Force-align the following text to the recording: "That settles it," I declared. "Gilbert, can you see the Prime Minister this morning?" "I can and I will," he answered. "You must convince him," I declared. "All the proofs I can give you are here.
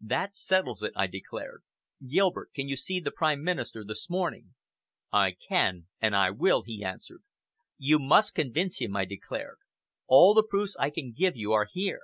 "That 0.00 0.34
settles 0.34 0.82
it," 0.82 0.92
I 0.96 1.06
declared. 1.06 1.62
"Gilbert, 2.04 2.50
can 2.52 2.66
you 2.66 2.76
see 2.76 2.98
the 2.98 3.12
Prime 3.12 3.44
Minister 3.44 3.84
this 3.84 4.10
morning?" 4.10 4.56
"I 5.12 5.36
can 5.48 5.86
and 6.00 6.16
I 6.16 6.30
will," 6.32 6.62
he 6.64 6.82
answered. 6.82 7.22
"You 7.76 8.00
must 8.00 8.34
convince 8.34 8.80
him," 8.80 8.96
I 8.96 9.04
declared. 9.04 9.58
"All 10.08 10.34
the 10.34 10.42
proofs 10.42 10.76
I 10.80 10.90
can 10.90 11.12
give 11.12 11.36
you 11.36 11.52
are 11.52 11.68
here. 11.72 12.00